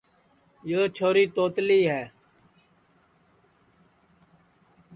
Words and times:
یو 0.71 0.81
چھوری 0.95 1.25
توتلی 1.35 1.81
ہے 1.91 2.03